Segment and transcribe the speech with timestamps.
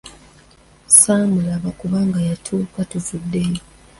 [0.99, 3.61] Saamulaba kubanga yatuuka tuvuddeyo.